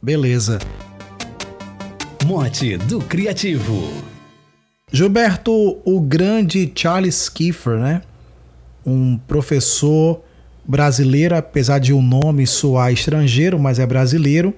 [0.01, 0.59] Beleza.
[2.25, 3.91] Mote do Criativo.
[4.91, 8.01] Gilberto, o grande Charles Kiefer, né?
[8.85, 10.21] Um professor
[10.71, 14.55] brasileiro, apesar de o nome soar estrangeiro, mas é brasileiro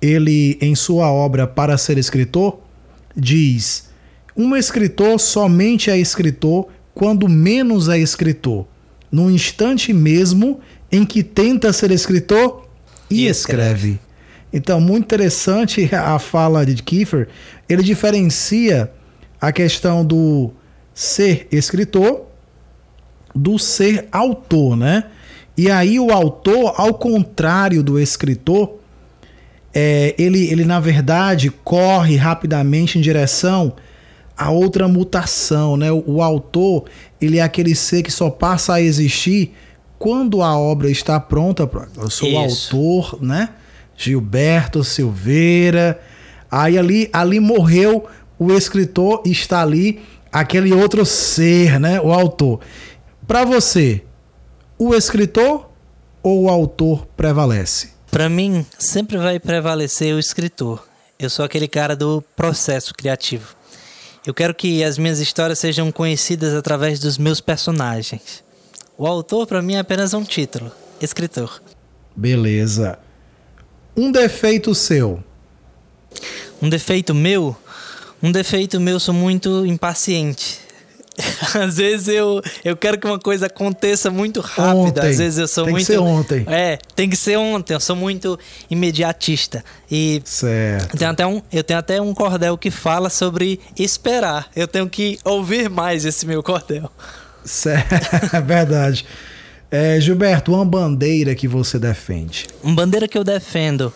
[0.00, 2.60] ele, em sua obra Para Ser Escritor,
[3.16, 3.88] diz:
[4.36, 8.66] Um escritor somente é escritor quando menos é escritor,
[9.10, 10.60] no instante mesmo
[10.92, 12.68] em que tenta ser escritor
[13.10, 13.70] e, e escreve.
[13.72, 14.00] escreve.
[14.52, 17.28] Então, muito interessante a fala de Kiefer.
[17.68, 18.92] Ele diferencia
[19.40, 20.52] a questão do
[20.94, 22.26] ser escritor
[23.34, 25.04] do ser autor, né?
[25.56, 28.74] E aí o autor, ao contrário do escritor,
[29.72, 33.74] é, ele, ele na verdade corre rapidamente em direção
[34.36, 35.92] a outra mutação, né?
[35.92, 36.84] O, o, autor
[37.20, 39.54] ele é aquele ser que só passa a existir
[39.98, 41.68] quando a obra está pronta.
[41.96, 43.50] Eu sou o autor, né?
[43.96, 46.00] Gilberto Silveira.
[46.50, 48.06] Aí ali, ali morreu
[48.38, 50.00] o escritor está ali
[50.32, 52.00] aquele outro ser, né?
[52.00, 52.60] O autor.
[53.26, 54.02] Para você,
[54.78, 55.70] o escritor
[56.22, 57.90] ou o autor prevalece?
[58.10, 60.86] Para mim, sempre vai prevalecer o escritor.
[61.18, 63.54] Eu sou aquele cara do processo criativo.
[64.26, 68.42] Eu quero que as minhas histórias sejam conhecidas através dos meus personagens.
[68.96, 71.60] O autor, para mim, é apenas um título: escritor.
[72.16, 72.98] Beleza.
[73.96, 75.22] Um defeito seu.
[76.62, 77.56] Um defeito meu?
[78.22, 80.63] Um defeito meu, sou muito impaciente.
[81.54, 84.76] às vezes eu, eu quero que uma coisa aconteça muito rápido.
[84.76, 85.08] Ontem.
[85.08, 85.86] Às vezes eu sou tem muito.
[85.86, 86.46] Tem que ser ontem.
[86.48, 87.74] É, tem que ser ontem.
[87.74, 88.38] Eu sou muito
[88.70, 89.64] imediatista.
[89.90, 90.20] E.
[90.24, 90.94] Certo.
[90.94, 94.48] Eu tenho até um, eu tenho até um cordel que fala sobre esperar.
[94.56, 96.90] Eu tenho que ouvir mais esse meu cordel.
[97.44, 97.94] Certo,
[98.34, 99.04] é verdade.
[99.70, 102.46] É, Gilberto, uma bandeira que você defende?
[102.62, 103.92] Uma bandeira que eu defendo.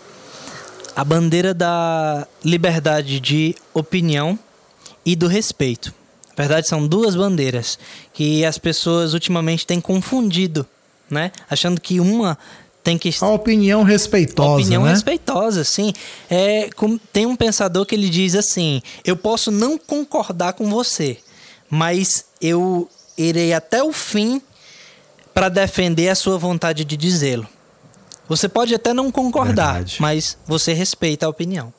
[0.94, 4.38] A bandeira da liberdade de opinião
[5.06, 5.94] e do respeito.
[6.38, 7.76] Na verdade, são duas bandeiras
[8.14, 10.64] que as pessoas ultimamente têm confundido,
[11.10, 11.32] né?
[11.50, 12.38] Achando que uma
[12.84, 14.92] tem que a opinião respeitosa, a opinião né?
[14.92, 15.92] respeitosa, sim.
[16.30, 16.70] É,
[17.12, 21.18] tem um pensador que ele diz assim: eu posso não concordar com você,
[21.68, 24.40] mas eu irei até o fim
[25.34, 27.48] para defender a sua vontade de dizê-lo.
[28.28, 29.96] Você pode até não concordar, Verdade.
[29.98, 31.72] mas você respeita a opinião.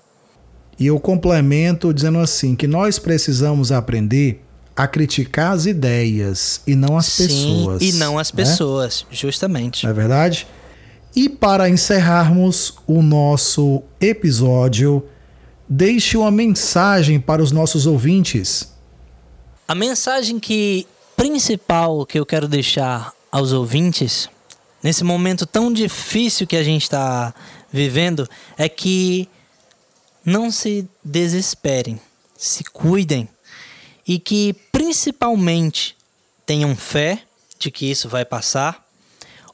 [0.77, 4.41] E eu complemento dizendo assim que nós precisamos aprender
[4.79, 7.81] a criticar as ideias e não as Sim, pessoas.
[7.81, 8.45] E não as né?
[8.45, 9.83] pessoas, justamente.
[9.83, 10.47] Não é verdade?
[11.13, 15.05] E para encerrarmos o nosso episódio,
[15.67, 18.73] deixe uma mensagem para os nossos ouvintes.
[19.67, 24.29] A mensagem que principal que eu quero deixar aos ouvintes
[24.81, 27.35] nesse momento tão difícil que a gente está
[27.69, 28.25] vivendo
[28.57, 29.27] é que
[30.23, 31.99] não se desesperem,
[32.37, 33.27] se cuidem
[34.09, 35.95] e que principalmente
[36.43, 37.21] tenham fé
[37.59, 38.83] de que isso vai passar.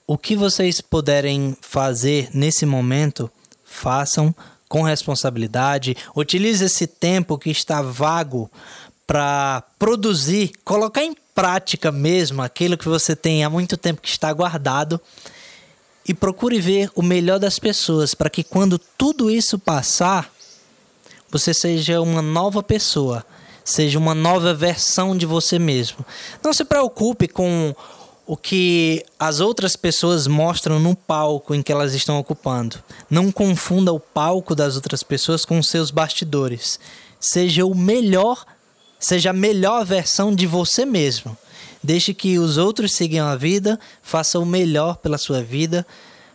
[0.07, 3.29] O que vocês puderem fazer nesse momento,
[3.65, 4.33] façam
[4.69, 5.97] com responsabilidade.
[6.15, 8.49] Utilize esse tempo que está vago
[9.05, 14.31] para produzir, colocar em prática mesmo aquilo que você tem há muito tempo que está
[14.31, 15.01] guardado
[16.07, 20.31] e procure ver o melhor das pessoas para que quando tudo isso passar,
[21.29, 23.25] você seja uma nova pessoa,
[23.65, 26.05] seja uma nova versão de você mesmo.
[26.41, 27.75] Não se preocupe com
[28.25, 32.81] o que as outras pessoas mostram no palco em que elas estão ocupando.
[33.09, 36.79] Não confunda o palco das outras pessoas com seus bastidores.
[37.19, 38.45] Seja o melhor
[38.99, 41.37] Seja a melhor versão de você mesmo.
[41.83, 45.85] Deixe que os outros sigam a vida, faça o melhor pela sua vida,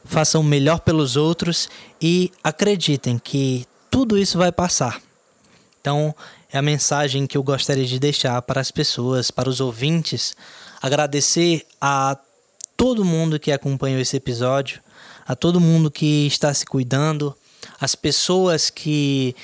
[0.04, 1.68] faça o melhor pelos outros
[2.00, 5.00] e acreditem que tudo isso vai passar.
[5.80, 6.14] Então,
[6.52, 10.34] é a mensagem que eu gostaria de deixar para as pessoas, para os ouvintes.
[10.82, 12.16] Agradecer a
[12.76, 14.80] todo mundo que acompanhou esse episódio,
[15.26, 17.36] a todo mundo que está se cuidando,
[17.80, 19.34] as pessoas que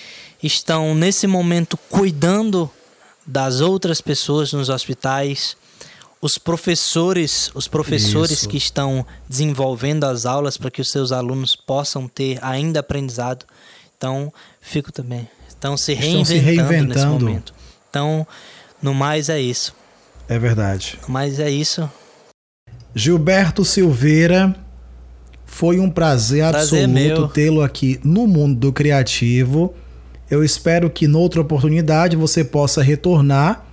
[0.43, 2.71] estão nesse momento cuidando
[3.27, 5.57] das outras pessoas nos hospitais,
[6.21, 8.49] os professores, os professores Isso.
[8.49, 13.45] que estão desenvolvendo as aulas para que os seus alunos possam ter ainda aprendizado.
[13.97, 15.29] Então, fico também.
[15.57, 16.95] Estão se reinventando, se reinventando.
[16.95, 17.55] nesse momento.
[17.91, 18.27] Então,
[18.81, 19.75] no mais é isso.
[20.29, 20.99] É verdade.
[21.07, 21.91] No mais é isso.
[22.95, 24.55] Gilberto Silveira,
[25.45, 29.75] foi um prazer, prazer absoluto tê-lo aqui no mundo do criativo.
[30.31, 33.65] Eu espero que noutra oportunidade você possa retornar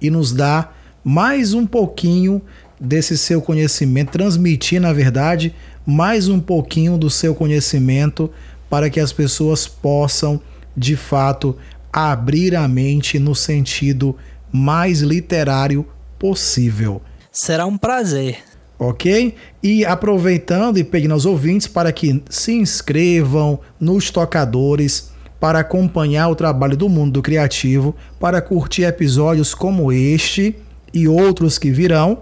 [0.00, 2.42] e nos dar mais um pouquinho
[2.80, 5.54] desse seu conhecimento, transmitir, na verdade,
[5.86, 8.30] mais um pouquinho do seu conhecimento
[8.68, 10.40] para que as pessoas possam,
[10.76, 11.56] de fato,
[11.92, 14.16] abrir a mente no sentido
[14.52, 15.84] mais literário
[16.18, 17.00] possível.
[17.32, 18.38] Será um prazer.
[18.78, 19.34] Ok?
[19.62, 26.34] E aproveitando e pedindo aos ouvintes para que se inscrevam nos tocadores para acompanhar o
[26.34, 30.56] trabalho do mundo do criativo, para curtir episódios como este
[30.92, 32.20] e outros que virão.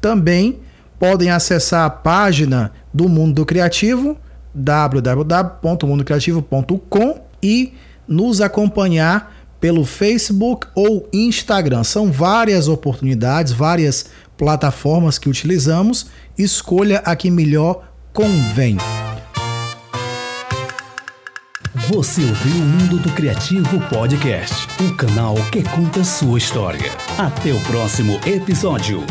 [0.00, 0.58] Também
[0.98, 4.16] podem acessar a página do Mundo do Criativo,
[4.54, 7.74] www.mundocreativo.com e
[8.06, 11.84] nos acompanhar pelo Facebook ou Instagram.
[11.84, 16.06] São várias oportunidades, várias plataformas que utilizamos.
[16.36, 18.76] Escolha a que melhor convém.
[21.88, 26.90] Você ouviu o Mundo do Criativo Podcast, o canal que conta sua história.
[27.18, 29.04] Até o próximo episódio.